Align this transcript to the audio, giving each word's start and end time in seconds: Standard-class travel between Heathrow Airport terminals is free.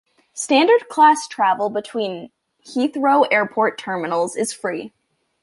Standard-class 0.33 1.27
travel 1.27 1.69
between 1.69 2.31
Heathrow 2.65 3.27
Airport 3.31 3.77
terminals 3.77 4.35
is 4.35 4.51
free. 4.51 4.93